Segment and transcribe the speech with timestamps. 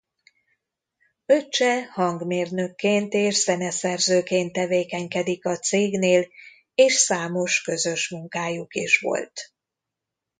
[1.25, 6.27] Öccse hangmérnökként és zeneszerzőként tevékenykedik a cégnél
[6.75, 9.53] és számos közös munkájuk is volt.